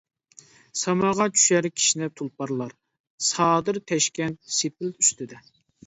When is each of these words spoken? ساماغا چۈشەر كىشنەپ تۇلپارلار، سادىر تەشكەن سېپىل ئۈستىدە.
ساماغا 0.83 1.27
چۈشەر 1.35 1.67
كىشنەپ 1.81 2.17
تۇلپارلار، 2.23 2.75
سادىر 3.29 3.81
تەشكەن 3.93 4.39
سېپىل 4.61 4.95
ئۈستىدە. 4.99 5.49